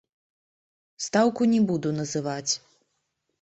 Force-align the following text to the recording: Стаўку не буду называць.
Стаўку 1.07 1.49
не 1.53 1.59
буду 1.69 1.93
называць. 1.99 2.51